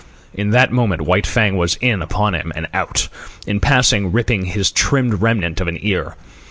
[0.33, 3.07] In that moment White Fang was in upon him and out,
[3.45, 6.15] in passing ripping his trimmed remnant of an ear.